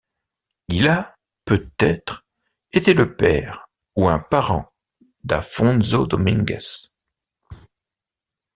[0.69, 1.15] Il a,
[1.45, 2.25] peut-être,
[2.71, 4.73] été le père ou un parent
[5.23, 6.57] d'Afonso Domingues.